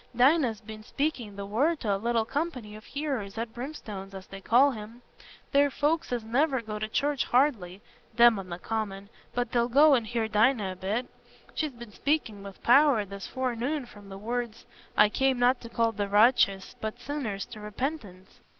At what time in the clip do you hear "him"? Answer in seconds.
4.71-5.03